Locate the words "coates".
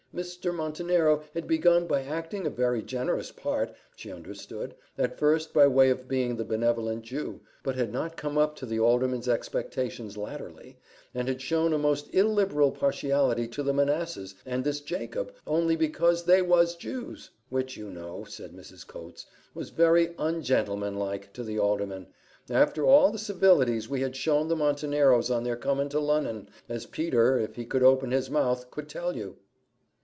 18.85-19.25